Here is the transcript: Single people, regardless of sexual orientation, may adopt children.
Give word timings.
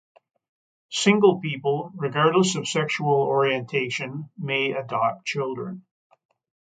Single 0.89 1.41
people, 1.41 1.91
regardless 1.93 2.55
of 2.55 2.67
sexual 2.67 3.13
orientation, 3.13 4.31
may 4.35 4.71
adopt 4.71 5.27
children. 5.27 5.85